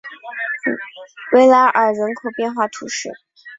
[1.31, 3.09] 维拉尔人口变化图示